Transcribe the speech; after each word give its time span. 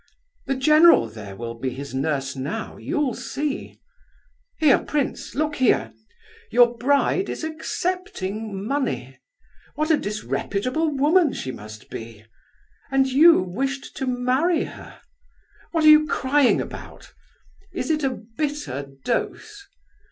The 0.47 0.55
general, 0.55 1.05
there, 1.07 1.35
will 1.35 1.53
be 1.53 1.69
his 1.69 1.93
nurse 1.93 2.35
now, 2.35 2.77
you'll 2.77 3.13
see. 3.13 3.79
Here, 4.57 4.79
prince, 4.79 5.35
look 5.35 5.57
here! 5.57 5.93
Your 6.49 6.75
bride 6.75 7.29
is 7.29 7.43
accepting 7.43 8.65
money. 8.67 9.19
What 9.75 9.91
a 9.91 9.97
disreputable 9.97 10.89
woman 10.89 11.33
she 11.33 11.51
must 11.51 11.91
be! 11.91 12.25
And 12.89 13.05
you 13.09 13.43
wished 13.43 13.95
to 13.97 14.07
marry 14.07 14.63
her! 14.63 14.99
What 15.71 15.83
are 15.83 15.89
you 15.89 16.07
crying 16.07 16.59
about? 16.59 17.13
Is 17.71 17.91
it 17.91 18.03
a 18.03 18.09
bitter 18.09 18.89
dose? 19.05 19.67